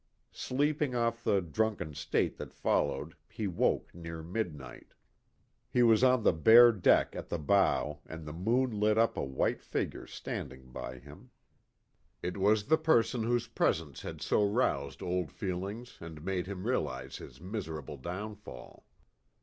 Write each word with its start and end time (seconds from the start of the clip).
Sleeping 0.31 0.95
off 0.95 1.23
the 1.23 1.43
drunken 1.43 1.93
state 1.93 2.37
that 2.37 2.55
followed 2.55 3.09
THE 3.11 3.13
"DECK 3.13 3.35
HAND." 3.35 3.35
17 3.35 3.35
he 3.35 3.47
woke 3.47 3.93
near 3.93 4.23
midnight. 4.23 4.87
He 5.69 5.83
was 5.83 6.03
on 6.03 6.23
the 6.23 6.33
bare 6.33 6.71
deck 6.71 7.15
at 7.15 7.29
the 7.29 7.37
bow 7.37 7.99
and 8.07 8.25
the 8.25 8.33
moon 8.33 8.71
lit 8.79 8.97
up 8.97 9.15
a 9.15 9.23
white 9.23 9.61
figure 9.61 10.07
standing 10.07 10.71
by 10.71 10.97
him. 10.97 11.29
It 12.23 12.37
was 12.37 12.65
the 12.65 12.79
person 12.79 13.21
whose 13.21 13.45
presence 13.47 14.01
had 14.01 14.21
so 14.23 14.43
roused 14.43 15.03
old 15.03 15.31
feelings 15.31 15.99
and 16.01 16.25
made 16.25 16.47
him 16.47 16.65
realize 16.65 17.17
his 17.17 17.39
miserable 17.39 17.97
downfall. 17.97 18.87